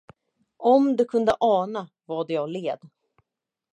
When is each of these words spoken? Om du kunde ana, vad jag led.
Om 0.57 0.95
du 0.95 1.05
kunde 1.05 1.35
ana, 1.39 1.89
vad 2.05 2.31
jag 2.31 2.49
led. 2.49 2.79